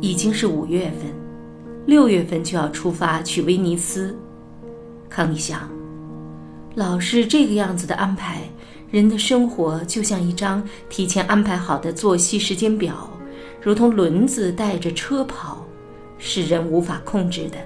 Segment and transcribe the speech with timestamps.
[0.00, 1.12] 已经是五月份，
[1.86, 4.16] 六月份就要出发去威尼斯。
[5.08, 5.68] 康妮想，
[6.74, 8.42] 老是这个样子的安排，
[8.90, 13.10] 人的生活就像一张提前安排好的作息时间表，
[13.60, 15.66] 如同轮子带着车跑，
[16.18, 17.58] 是人无法控制的。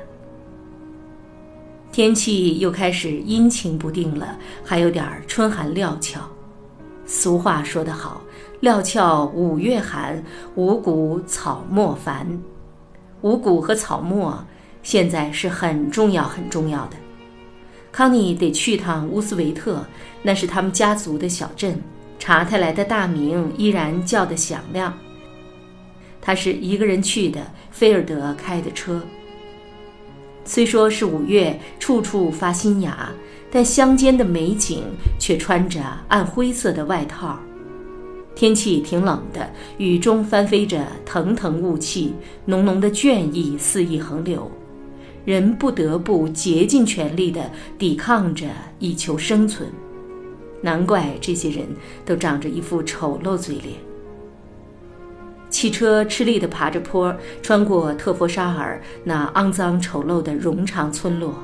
[1.90, 6.20] 天气又开始阴晴不定了，还有点春寒料峭。
[7.04, 8.22] 俗话说得好
[8.62, 10.22] ，“料峭五月寒，
[10.54, 12.24] 五谷草木繁。”
[13.22, 14.32] 五谷和草木
[14.84, 16.92] 现在是很重要、很重要的。
[17.90, 19.84] 康妮得去趟乌斯维特，
[20.22, 21.76] 那是他们家族的小镇。
[22.20, 24.96] 查泰莱的大名依然叫得响亮。
[26.20, 27.40] 他是一个人去的，
[27.72, 29.02] 菲尔德开的车。
[30.44, 33.10] 虽说是五月，处处发新芽，
[33.50, 34.84] 但乡间的美景
[35.18, 37.36] 却穿着暗灰色的外套。
[38.34, 42.14] 天气挺冷的，雨中翻飞着腾腾雾气，
[42.46, 44.50] 浓浓的倦意肆意横流，
[45.24, 48.46] 人不得不竭尽全力地抵抗着，
[48.78, 49.68] 以求生存。
[50.62, 51.66] 难怪这些人
[52.04, 53.74] 都长着一副丑陋嘴脸。
[55.50, 61.34] 汽车吃力地爬着坡，穿过特佛沙尔那肮脏丑陋的冗长村落，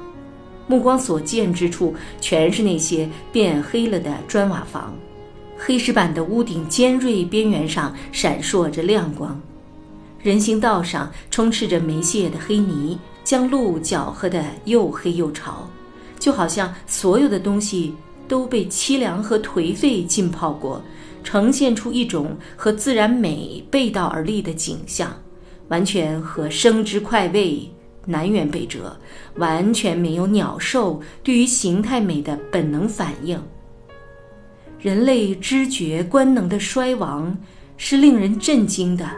[0.67, 4.97] 目光所见之处全是那些变黑了的砖瓦房，
[5.59, 9.39] 黑石板的屋顶尖锐边缘上闪烁着亮光，
[10.23, 15.69] 人行道上充斥着没泄的黑泥，将路搅和得又黑又潮，
[16.19, 17.95] 就好像所有的东西
[18.29, 20.81] 都被凄凉和颓废浸泡过。
[21.25, 25.15] 呈现出一种和自然美背道而立的景象，
[25.67, 27.69] 完全和生之快慰
[28.07, 28.97] 南辕北辙，
[29.35, 33.39] 完全没有鸟兽对于形态美的本能反应。
[34.81, 37.37] 人类知觉官能的衰亡
[37.77, 39.09] 是令人震惊的。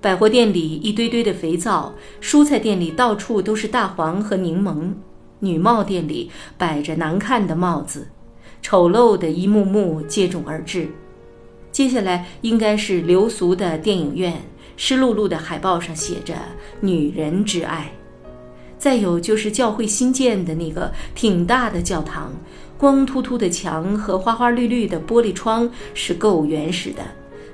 [0.00, 4.92] 百货店里一堆堆的肥皂，蔬菜店里到处都是大黄和柠檬，
[5.40, 8.06] 女帽店里摆着难看的帽子。
[8.62, 10.88] 丑陋的一幕幕接踵而至，
[11.72, 14.32] 接下来应该是流俗的电影院，
[14.76, 16.34] 湿漉漉的海报上写着
[16.80, 17.92] “女人之爱”，
[18.78, 22.32] 再有就是教会新建的那个挺大的教堂，
[22.78, 27.02] 光秃秃的墙和花花绿绿的玻璃窗是够原始的，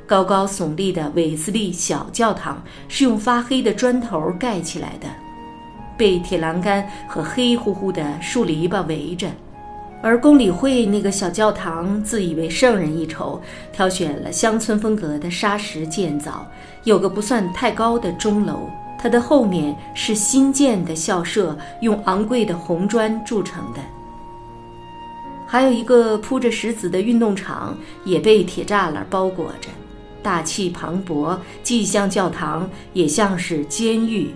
[0.07, 5.07] 高高耸立的韦斯利小教堂是用发黑的砖头盖起来的，
[5.97, 9.29] 被铁栏杆和黑乎乎的树篱笆围着。
[10.03, 13.41] 而公理会那个小教堂自以为胜人一筹，
[13.73, 16.45] 挑选了乡村风格的砂石建造，
[16.83, 18.69] 有个不算太高的钟楼。
[18.99, 23.81] 它的后面是新建的校舍，用昂贵的红砖筑成的。
[25.53, 27.77] 还有一个铺着石子的运动场，
[28.07, 29.69] 也被铁栅栏包裹着，
[30.23, 34.31] 大气磅礴，既像教堂，也像是监狱。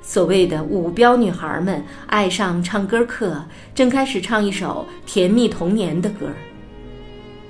[0.00, 6.28] 所谓的五标女孩们爱上唱歌课，正开始唱一首甜蜜童年的歌。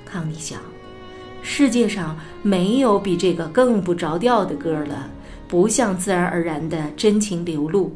[0.03, 0.59] 康妮想，
[1.43, 5.07] 世界上没有比这个更不着调的歌了，
[5.47, 7.95] 不像自然而然的真情流露，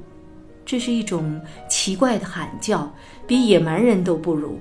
[0.64, 2.88] 这是一种奇怪的喊叫，
[3.26, 4.60] 比野蛮人都不如。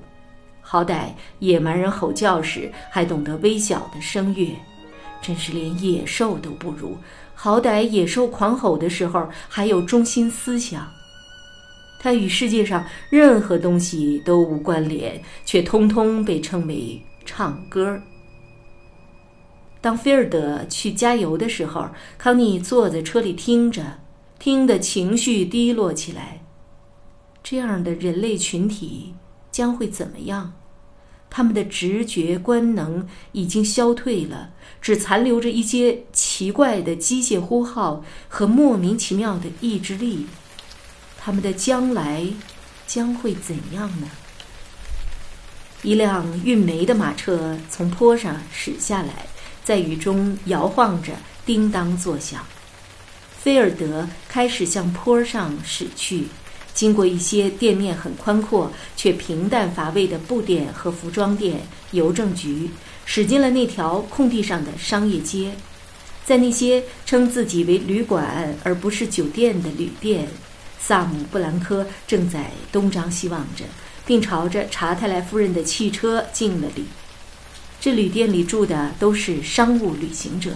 [0.74, 4.48] 好歹野蛮人吼叫时还懂得微小的声乐，
[5.22, 6.98] 真是连野兽都不如。
[7.32, 10.84] 好歹野兽狂吼的时候还有中心思想，
[12.00, 17.96] 它与世界上任何东西都无关联，却通通被称为唱歌。
[19.80, 21.86] 当菲尔德去加油的时候，
[22.18, 24.00] 康妮坐在车里听着，
[24.40, 26.42] 听得情绪低落起来。
[27.44, 29.14] 这样的人类群体
[29.52, 30.52] 将会怎么样？
[31.36, 34.50] 他们的直觉官能已经消退了，
[34.80, 40.28] 只残留着一些奇怪的机械呼号和莫名其妙的意志力。
[41.18, 42.24] 他们的将来
[42.86, 44.08] 将会怎样呢？
[45.82, 49.26] 一辆运煤的马车从坡上驶下来，
[49.64, 51.14] 在雨中摇晃着，
[51.44, 52.46] 叮当作响。
[53.36, 56.28] 菲尔德开始向坡上驶去。
[56.74, 61.60] 经过一些店面很宽阔却平淡乏味的布店和服装店、
[61.92, 62.68] 邮政局，
[63.06, 65.52] 驶进了那条空地上的商业街。
[66.26, 70.26] 在那些称自己为旅馆而不是酒店的旅店，
[70.80, 73.64] 萨姆·布兰科正在东张西望着，
[74.04, 76.84] 并朝着查泰莱夫人的汽车敬了礼。
[77.80, 80.52] 这旅店里住的都是商务旅行者。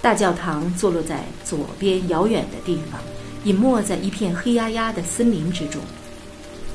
[0.00, 3.00] 大教堂坐落在左边遥远的地方，
[3.44, 5.80] 隐没在一片黑压压的森林之中。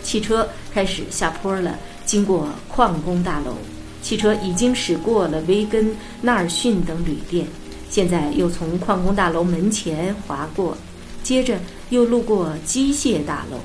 [0.03, 3.57] 汽车开始下坡了，经过矿工大楼。
[4.01, 7.45] 汽车已经驶过了维根、纳尔逊等旅店，
[7.89, 10.77] 现在又从矿工大楼门前划过，
[11.23, 11.59] 接着
[11.89, 13.59] 又路过机械大楼，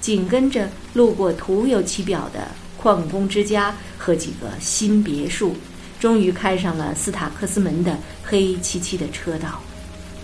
[0.00, 5.56] 紧跟着路过徒有其表的矿工之家和几个新别墅，
[5.98, 9.60] 终于开上了斯塔克斯门的黑漆漆的车道。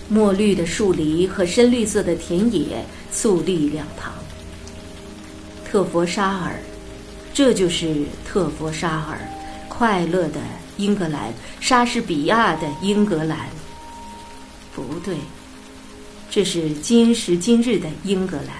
[0.09, 4.13] 墨绿的树篱和深绿色的田野肃立两旁。
[5.65, 6.59] 特佛沙尔，
[7.35, 9.19] 这就是特佛沙尔。
[9.69, 10.41] 快乐的
[10.77, 13.49] 英格兰，莎士比亚的英格兰。
[14.75, 15.17] 不对，
[16.29, 18.57] 这是今时今日的英格兰。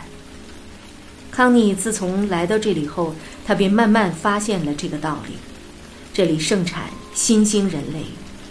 [1.31, 5.35] 康妮自从来到这里后，他便慢慢发现了这个道理：
[6.13, 6.85] 这里盛产
[7.15, 8.05] 新兴人类，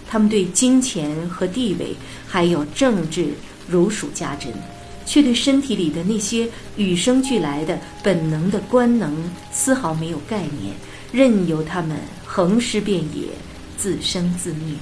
[0.07, 1.95] 他们对金钱和地位
[2.27, 3.29] 还有政治
[3.67, 4.53] 如数家珍，
[5.05, 10.73] 却对身体里的那些与生俱来的本能的官能丝毫没有概念。
[11.11, 13.29] 任由他们横尸遍野，
[13.77, 14.75] 自生自灭，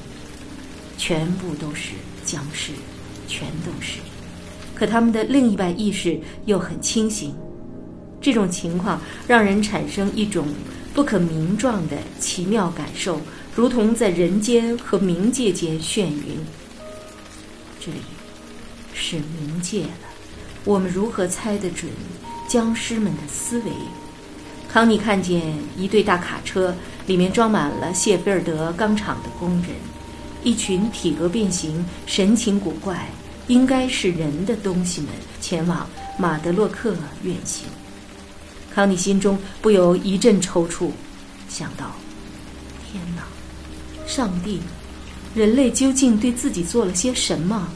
[0.98, 1.92] 全部都是
[2.26, 2.72] 僵尸，
[3.28, 4.00] 全都是。
[4.74, 7.34] 可他们的另一半意识又很清醒，
[8.20, 10.48] 这种情况让人产生一种
[10.96, 13.22] 不可名状的奇妙感受，
[13.56, 16.46] 如同在人间和冥界间眩晕。
[17.80, 18.00] 这里
[18.94, 19.90] 是冥界了，
[20.66, 21.90] 我们如何猜得准
[22.50, 23.72] 僵尸们的思维？
[24.68, 25.42] 康妮看见
[25.78, 26.76] 一对大卡车，
[27.08, 29.70] 里面装满了谢菲尔德钢厂的工人，
[30.44, 33.08] 一群体格变形、神情古怪、
[33.48, 35.10] 应该是人的东西们
[35.40, 36.94] 前往马德洛克
[37.24, 37.70] 远行。
[38.74, 40.92] 康妮心中不由一阵抽搐，
[41.48, 41.96] 想到：
[42.92, 43.22] 天哪，
[44.06, 44.60] 上帝，
[45.34, 47.68] 人类究竟对自己做了些什么？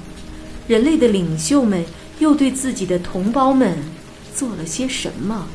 [0.67, 1.83] 人类的领袖们
[2.19, 3.77] 又对自己的同胞们
[4.35, 5.47] 做了些什么？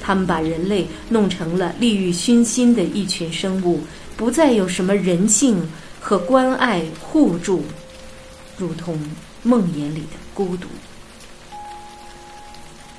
[0.00, 3.82] 他们把人类弄成了利欲熏心的一群生物，
[4.16, 7.62] 不再有什么人性和关爱互助，
[8.56, 8.98] 如同
[9.42, 10.66] 梦魇里的孤独。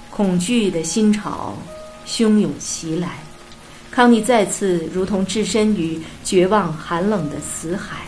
[0.10, 1.58] 恐惧的心潮
[2.08, 3.18] 汹涌袭来，
[3.94, 8.06] 康妮再次如同置身于绝望寒冷的死海。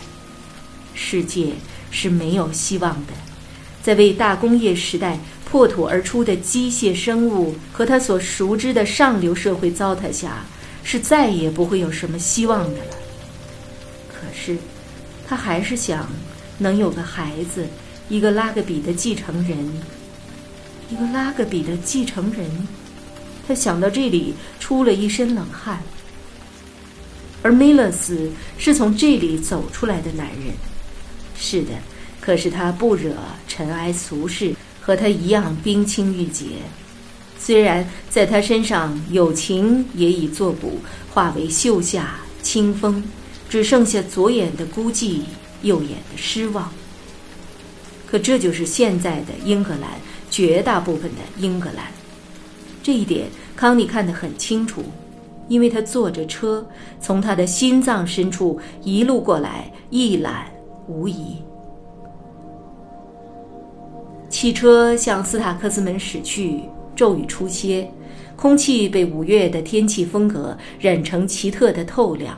[0.96, 1.52] 世界
[1.92, 3.14] 是没有希望的，
[3.84, 5.20] 在为大工业时代。
[5.48, 10.44] 破土而出的机械生物和他所熟知的上流社会糟蹋下，
[10.84, 12.98] 是再也不会有什么希望的了。
[14.10, 14.58] 可是，
[15.26, 16.10] 他还是想
[16.58, 17.68] 能有个孩子，
[18.10, 19.82] 一个拉格比的继承人，
[20.90, 22.68] 一个拉格比的继承人。
[23.48, 25.82] 他想到这里，出了一身冷汗。
[27.42, 30.54] 而梅勒斯是从这里走出来的男人，
[31.38, 31.70] 是的，
[32.20, 33.14] 可是他不惹
[33.48, 34.54] 尘埃俗世。
[34.86, 36.46] 和他一样冰清玉洁，
[37.40, 40.80] 虽然在他身上友情也已作古，
[41.12, 43.04] 化为袖下清风，
[43.50, 45.22] 只剩下左眼的孤寂，
[45.64, 46.72] 右眼的失望。
[48.06, 49.90] 可这就是现在的英格兰，
[50.30, 51.88] 绝大部分的英格兰。
[52.86, 53.26] 这一点
[53.56, 54.84] 康妮看得很清楚，
[55.48, 56.64] 因为他坐着车
[57.02, 60.46] 从他的心脏深处一路过来，一览
[60.88, 61.38] 无遗。
[64.30, 66.62] 汽车向斯塔克斯门驶去，
[66.96, 67.90] 骤雨初歇，
[68.36, 72.38] 空气被五月的天气风格染成奇特的透亮，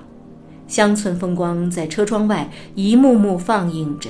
[0.65, 4.09] 乡村风光在车窗外一幕幕放映着。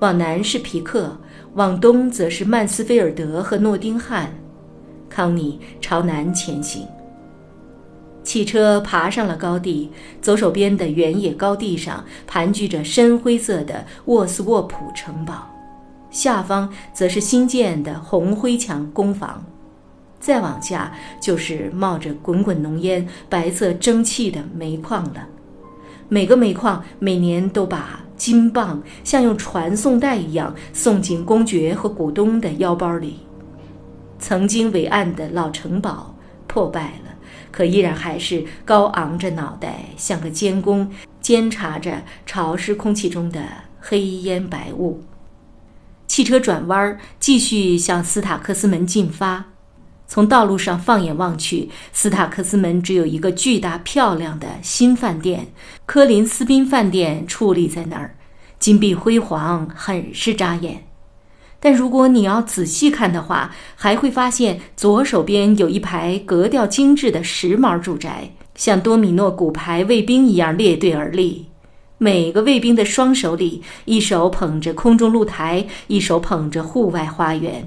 [0.00, 1.18] 往南是皮克，
[1.52, 4.32] 往东则是曼斯菲尔德和诺丁汉。
[5.08, 6.86] 康妮朝南前行。
[8.22, 15.48] 汽车爬上了高地，左手边的原野高地上盘踞着深灰色的沃斯沃普城堡。
[16.10, 19.44] 下方则是新建的红灰墙工房，
[20.18, 25.28] 再往下就是冒着滚滚浓烟、白色蒸汽的煤矿了。
[26.08, 33.20] 每个煤矿每年都把金棒像用传送带一样送进公爵和股东的腰包里。
[34.26, 36.16] 曾经伟岸的老城堡
[36.48, 37.14] 破败了，
[37.52, 40.90] 可依然还是高昂着脑袋，像个监工，
[41.20, 43.40] 监察着潮湿空气中的
[43.78, 45.04] 黑烟白雾。
[46.08, 49.44] 汽车转弯，继续向斯塔克斯门进发。
[50.08, 55.52] 从道路上放眼望去，斯塔克斯门只有一个巨大漂亮的新饭店——
[55.86, 58.16] 科林斯宾饭店矗立在那儿，
[58.58, 60.85] 金碧辉煌，很是扎眼。
[61.58, 71.46] 但如果你要仔细看的话，还会发现左手边有一排格调精致的时髦住宅，像多米诺骨牌卫兵一样列队而立。
[71.98, 77.66] 每个卫兵的双手里，一手捧着空中露台，一手捧着户外花园。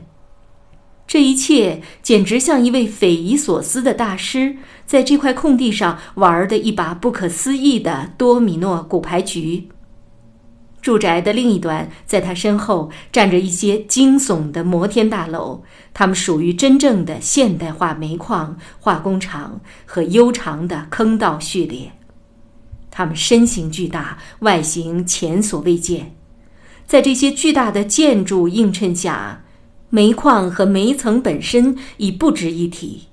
[1.08, 4.55] 这一切简直像一位匪夷所思的大师
[4.86, 9.67] 在这块空地上玩的一把不可思议的多米诺骨牌局。
[10.81, 21.91] 住宅的另一端，在他身后站着一些惊悚的摩天大楼，它们属于真正的现代化煤矿、化工厂和悠长的坑道序列。
[22.89, 26.15] 它们身形巨大，外形前所未见。
[26.88, 29.43] 在这些巨大的建筑映衬下，
[29.89, 33.09] 煤矿和煤层本身已不值一提。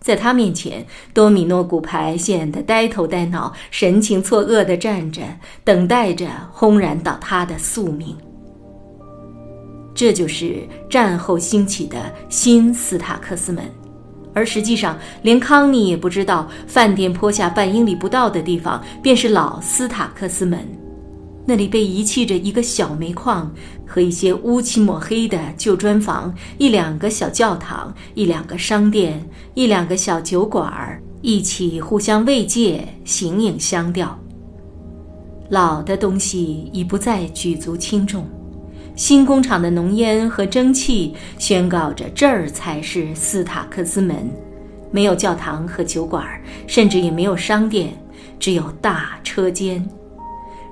[0.00, 5.22] 在他面前，多米诺骨牌显得呆头呆脑、神情错愕地站着，
[5.64, 8.16] 等待着轰然倒塌的宿命。
[9.94, 11.96] 这就是战后兴起的
[12.28, 13.64] 新斯塔克斯门，
[14.32, 20.87] 而实际上，连康妮也不知道，饭店坡下半英里不到的地方便是老斯塔克斯门。
[21.48, 23.50] 那里被遗弃着一个小煤矿
[23.86, 34.14] 和一些乌漆抹黑的旧砖房，一两个小教堂，一两个商店，一两个小酒馆儿，一起互相慰藉，形影相吊。
[35.48, 38.26] 老的东西已不再举足轻重，
[38.94, 44.30] 新工厂的浓烟和蒸汽宣告着这儿才是斯塔克斯门，
[44.90, 46.26] 没有教堂和酒馆，
[46.66, 47.90] 甚至也没有商店，
[48.38, 49.82] 只有大车间。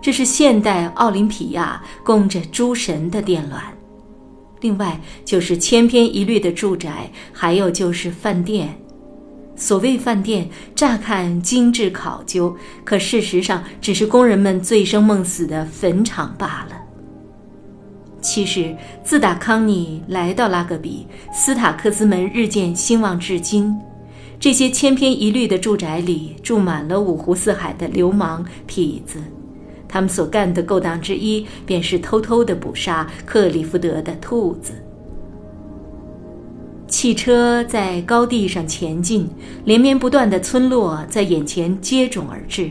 [0.07, 3.61] 这是现代奥林匹亚供着诸神的殿卵，
[4.61, 8.73] 另外就是千篇一律的住宅，还有就是饭店。
[9.57, 16.77] 所谓饭店，乍看精致考究，可事实上只是工人们醉生梦死的坟场罢了。
[18.21, 23.77] 其实，自打康妮来到拉格比，斯塔克斯门日渐兴旺至今，
[24.39, 29.21] 这些千篇一律的住宅里住满了五湖四海的流氓痞子。
[29.89, 34.73] 他们所干的勾当之一，便是偷偷的捕杀克里福德的兔子。
[36.89, 39.29] 汽车在高地上前进，
[39.65, 42.71] 连绵不断的村落在眼前接踵而至。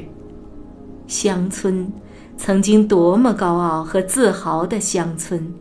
[1.06, 1.92] 乡村，
[2.38, 5.54] 曾经多么高傲和自豪的乡村！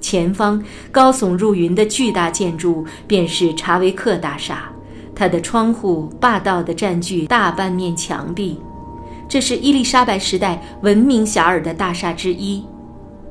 [0.00, 4.70] 前方高耸入云的巨大建筑，便是查维克大厦，
[5.14, 8.58] 它的窗户霸道地占据大半面墙壁。
[9.28, 12.64] 这是伊丽莎白时代闻名遐迩的大厦之一，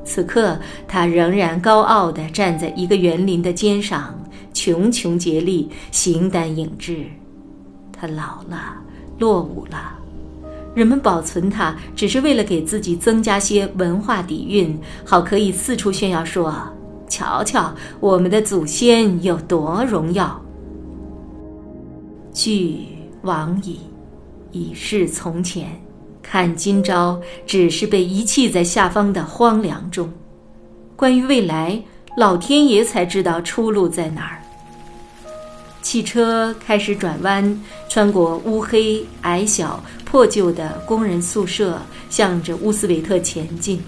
[0.04, 4.14] 此刻它仍然高傲地站在一个园林的肩上，
[4.52, 7.06] 茕茕孑立，形单影只。
[7.98, 8.74] 它老了，
[9.18, 9.94] 落伍了，
[10.74, 16.54] 人们保存它，只是为了给自己增加些文化底蕴，好可以四处炫耀说
[17.08, 20.38] ：“瞧瞧，我们的祖先有多荣耀。”
[22.34, 22.86] 俱
[23.22, 23.78] 往矣，
[24.52, 25.68] 已是从前。
[26.28, 30.12] 看今朝，只是被遗弃在下方的荒凉中。
[30.96, 31.80] 关于未来，
[32.16, 34.42] 老天爷才知道出路在哪儿。
[35.82, 41.80] 汽车开始转弯，穿过乌黑、矮小、破旧的工人宿舍，
[42.10, 43.80] 向着乌斯维特前进。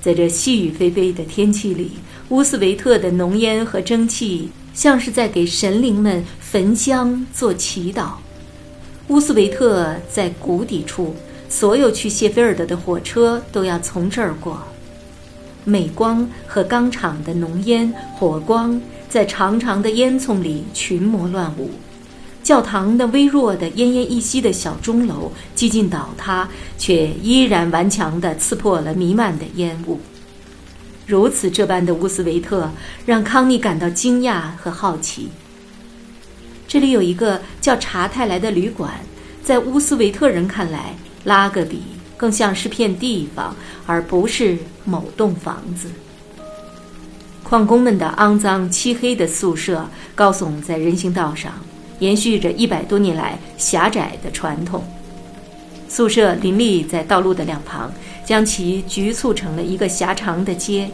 [0.00, 1.90] 在这细雨霏霏的天气里，
[2.28, 8.10] 乌斯维特的浓烟和蒸汽像是在给神灵们焚香做祈祷。
[9.08, 11.16] 乌斯维特在谷底处。
[11.48, 14.62] 所有去谢菲尔德的火车都要从这儿过。
[15.64, 21.70] 镁光和钢厂的浓烟、火光在长长的烟囱里群魔乱舞。
[22.42, 30.00] 教堂的微弱的、奄奄一息的小钟楼几近倒塌，却依然顽强地刺破了弥漫的烟雾。
[31.06, 32.70] 如此这般的乌斯维特，
[33.04, 35.28] 让康妮感到惊讶和好奇。
[36.66, 38.94] 这里有一个叫查泰莱的旅馆，
[39.42, 40.94] 在乌斯维特人看来。
[41.24, 41.82] 拉格比
[42.16, 43.54] 更像是片地方，
[43.86, 45.88] 而不是某栋房子。
[47.42, 51.52] 矿工们的肮脏漆黑的宿舍高耸在人行道上，
[51.98, 54.84] 延续着一百多年来狭窄的传统。
[55.88, 57.90] 宿舍林立在道路的两旁，
[58.24, 60.90] 将其局促成了一个狭长的街。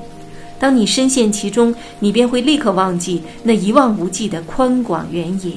[0.56, 5.54] 当你深陷其中，你便会立刻忘记那一望无际的宽广原野，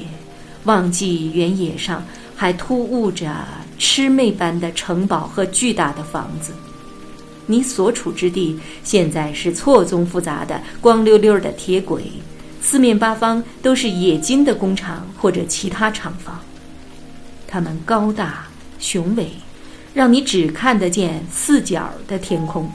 [0.64, 2.02] 忘记原野上
[2.34, 3.32] 还突兀着。
[3.78, 6.52] 魑魅般的城堡和巨大的房子，
[7.46, 12.12] 你所处之地现在是错综复杂的光溜溜的铁轨，
[12.60, 16.40] 四面八方都是冶金的工厂或者其他厂房。
[17.46, 18.46] 它们高大
[18.78, 19.30] 雄伟，
[19.94, 22.70] 让你只看得见四角的天空。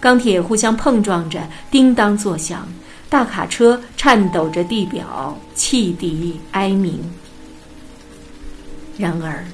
[0.00, 2.60] 钢铁互相碰撞着，叮当作响；
[3.08, 6.98] 大卡车颤抖着地表，汽笛哀鸣。
[8.98, 9.44] 然而，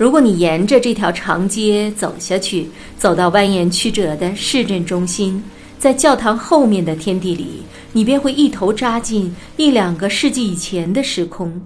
[0.00, 5.44] 如果你沿着这条长街走下去，走到蜿蜒曲折的市镇中心，
[5.78, 11.60] 在教堂后面的天地里，你便会一头扎进一两个世纪以前的时空。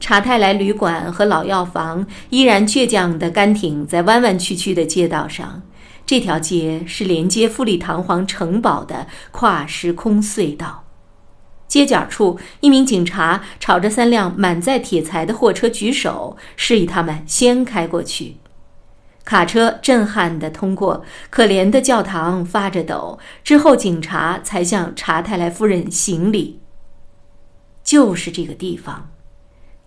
[0.00, 5.62] 查泰莱旅馆和老药房依然倔强地干挺在弯弯曲曲的街道上。
[6.04, 10.83] 这条街是连接富丽堂皇城堡的跨时空隧道。
[11.74, 18.36] 街角处，一名警察朝着三辆满载铁材的货车举手，示意他们先开过去。
[19.24, 23.18] 卡车震撼地通过，可怜的教堂发着抖。
[23.42, 26.60] 之后，警察才向查泰莱夫人行礼。
[27.82, 29.10] 就是这个地方。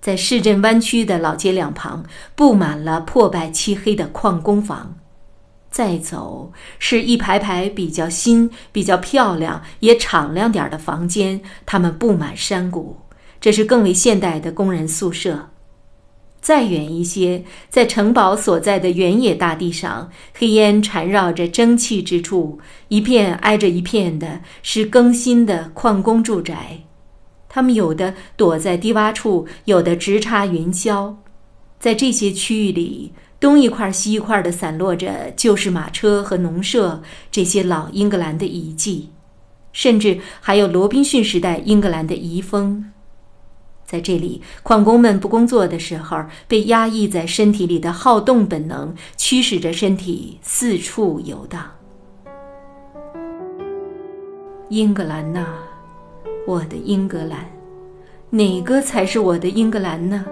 [0.02, 2.04] 在市镇弯曲的老街两旁，
[2.36, 4.98] 布满了破败漆黑的矿工房。
[5.78, 12.98] 再走，是一排排比较新、比较漂亮、也敞亮点的房间，它们布满山谷。
[13.40, 15.50] 这是更为现代的工人宿舍。
[16.42, 22.58] 再远一些，在城堡所在的原野大地上，黑烟缠绕着蒸汽之处，
[22.88, 26.80] 一片挨着一片的，是更新的矿工住宅。
[27.48, 31.14] 他们有的躲在低洼处，有的直插云霄。
[31.80, 37.02] 在这些区域里，东一块西一块的散落着旧式马车和农舍，
[37.32, 39.10] 这些老英格兰的遗迹，
[39.72, 42.92] 甚至还有罗宾逊时代英格兰的遗风。
[43.86, 51.64] 在这里，矿工们不工作的时候，被压抑在身体里的好动本能驱使着身体四处游荡。
[54.70, 55.46] 英格兰呐！
[56.46, 57.50] 我的英格兰，
[58.32, 60.26] 哪个才是我的英格兰呢？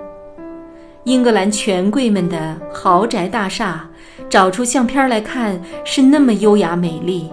[1.06, 3.88] 英格兰权贵们的豪宅大厦，
[4.28, 7.30] 找出相片来看是那么优雅美丽，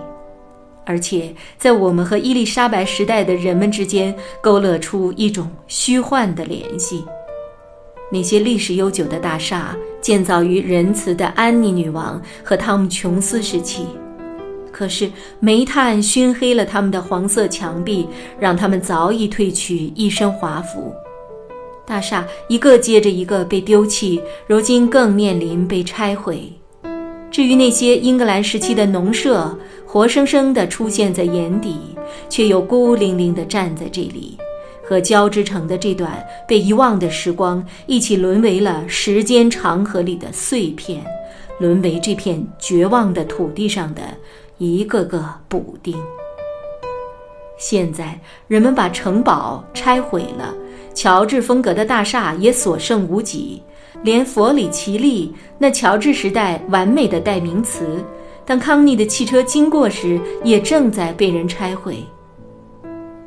[0.85, 7.03] 而且在我们和伊丽莎白时代的人们之间勾勒出一种虚幻的联系。
[8.11, 13.87] 那些历史悠久的大厦，建造于仁慈的安妮女王和汤姆·琼斯时期。
[14.71, 18.07] 可是煤炭熏黑了他们的黄色墙壁，
[18.39, 20.95] 让他们早已褪去一身华服。
[21.87, 26.53] 大厦一个接着一个被丢弃，如今更面临被拆毁。
[27.31, 31.79] 至于那些英格兰时期的农舍，活生生地出现在眼底，
[32.29, 34.37] 却又孤零零地站在这里，
[34.85, 41.05] 和交织成的这段被遗忘的时光一起沦为了时间长河里的碎片，
[41.59, 44.03] 沦为这片绝望的土地上的。
[44.59, 45.97] 一个个补丁。
[47.59, 48.17] 现在
[48.47, 50.55] 人们把城堡拆毁了，
[50.95, 53.63] 乔治风格的大厦也所剩无几，
[54.03, 58.05] 连佛里奇利那乔治时代完美的代名词，
[58.45, 61.99] 当康妮的汽车经过时，也正在被人拆毁。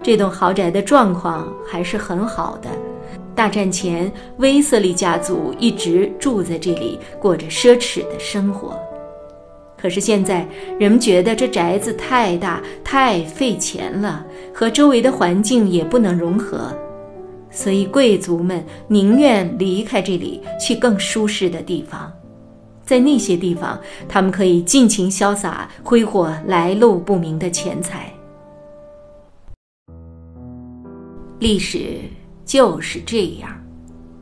[0.04, 2.70] 这栋豪宅的状况还是很好的，
[3.34, 8.80] 大战前威瑟利家族一直住在这里，过着奢侈的生活。
[9.78, 10.48] 可是现在，
[10.80, 16.72] 人们觉得这宅子太大、太费钱了，和周围的环境也不能融合，
[17.56, 22.12] 所以贵族们宁愿离开这里，去更舒适的地方。
[22.86, 28.14] 在那些地方，他们可以尽情潇洒，挥霍来路不明的钱财。
[31.40, 32.00] 历史
[32.46, 33.50] 就是这样，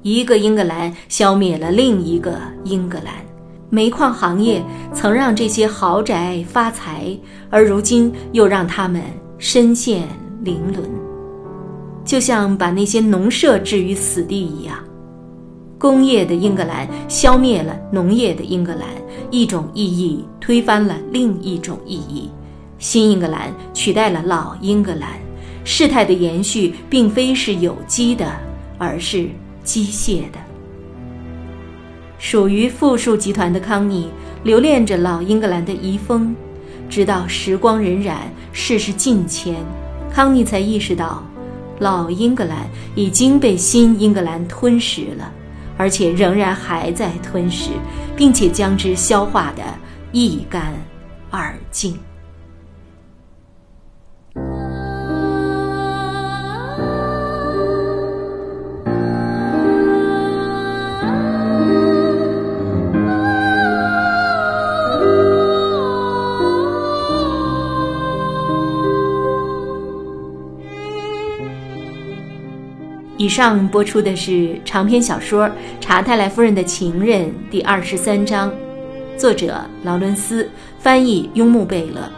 [0.02, 3.14] 一个英格兰消灭了另一个英格兰。
[3.70, 7.18] 煤矿行业曾让这些豪宅发财，
[7.50, 9.02] 而如今又让他们
[9.40, 10.08] 身陷
[10.44, 10.84] 囹圄，
[12.06, 14.78] 就像把那些农舍置于死地一样。
[15.78, 18.88] 工业的英格兰消灭了农业的英格兰，
[19.32, 22.30] 一种意义推翻了另一种意义，
[22.80, 25.10] 新英格兰取代了老英格兰。
[25.66, 28.32] 事态的延续并非是有机的，
[28.78, 29.30] 而是
[29.64, 30.40] 机械的。
[32.18, 34.10] 属于富庶集团的康妮
[34.44, 36.34] 留恋着老英格兰的遗风，
[36.90, 38.16] 直到时光荏苒，
[38.54, 39.56] 世事境迁，
[40.10, 41.22] 康妮才意识到，
[41.80, 45.32] 老英格兰已经被新英格兰吞食了，
[45.78, 47.72] 而且仍然还在吞食，
[48.16, 49.64] 并且将之消化得
[50.12, 50.74] 一干
[51.30, 51.98] 二净。
[73.24, 75.48] 以上播出的是长篇小说
[75.80, 78.54] 《查泰莱夫人的情人》第二十三章，
[79.18, 82.12] 作者劳伦斯，翻译雍木贝勒。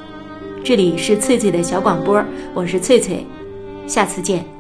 [0.63, 3.23] 这里是翠翠的小广播，我是翠翠，
[3.85, 4.54] 下次见。